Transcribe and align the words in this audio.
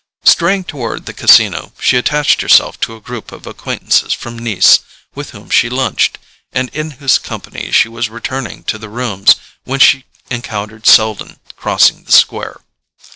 Straying 0.23 0.63
toward 0.63 1.05
the 1.05 1.13
Casino, 1.13 1.73
she 1.79 1.95
attached 1.95 2.41
herself 2.41 2.79
to 2.79 2.95
a 2.95 2.99
group 2.99 3.31
of 3.31 3.45
acquaintances 3.45 4.13
from 4.13 4.35
Nice, 4.39 4.79
with 5.13 5.29
whom 5.29 5.51
she 5.51 5.69
lunched, 5.69 6.17
and 6.51 6.69
in 6.69 6.89
whose 6.97 7.19
company 7.19 7.69
she 7.71 7.87
was 7.87 8.09
returning 8.09 8.63
to 8.63 8.79
the 8.79 8.89
rooms 8.89 9.35
when 9.63 9.79
she 9.79 10.05
encountered 10.31 10.87
Selden 10.87 11.37
crossing 11.55 12.03
the 12.05 12.11
square. 12.11 12.61